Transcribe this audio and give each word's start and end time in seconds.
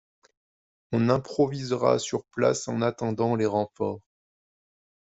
On 0.93 1.09
improvisera 1.09 1.99
sur 1.99 2.25
place 2.25 2.67
en 2.67 2.81
attendant 2.81 3.35
les 3.35 3.45
renforts. 3.45 3.99